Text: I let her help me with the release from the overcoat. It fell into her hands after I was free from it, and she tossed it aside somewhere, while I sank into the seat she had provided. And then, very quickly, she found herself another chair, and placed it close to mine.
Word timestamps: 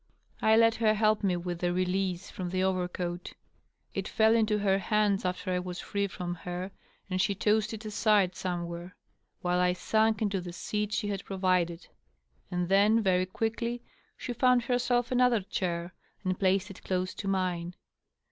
I 0.41 0.55
let 0.57 0.73
her 0.77 0.95
help 0.95 1.23
me 1.23 1.37
with 1.37 1.59
the 1.59 1.71
release 1.71 2.31
from 2.31 2.49
the 2.49 2.63
overcoat. 2.63 3.35
It 3.93 4.07
fell 4.07 4.35
into 4.35 4.57
her 4.57 4.79
hands 4.79 5.25
after 5.25 5.51
I 5.51 5.59
was 5.59 5.79
free 5.79 6.07
from 6.07 6.39
it, 6.43 6.71
and 7.07 7.21
she 7.21 7.35
tossed 7.35 7.71
it 7.75 7.85
aside 7.85 8.33
somewhere, 8.35 8.95
while 9.41 9.59
I 9.59 9.73
sank 9.73 10.23
into 10.23 10.41
the 10.41 10.53
seat 10.53 10.91
she 10.91 11.09
had 11.09 11.23
provided. 11.23 11.87
And 12.49 12.67
then, 12.67 13.03
very 13.03 13.27
quickly, 13.27 13.83
she 14.17 14.33
found 14.33 14.63
herself 14.63 15.11
another 15.11 15.41
chair, 15.41 15.93
and 16.23 16.39
placed 16.39 16.71
it 16.71 16.83
close 16.83 17.13
to 17.13 17.27
mine. 17.27 17.75